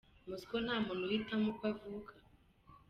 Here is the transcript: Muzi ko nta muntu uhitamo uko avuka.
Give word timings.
Muzi 0.27 0.45
ko 0.49 0.55
nta 0.65 0.75
muntu 0.85 1.03
uhitamo 1.05 1.45
uko 1.51 1.63
avuka. 1.71 2.11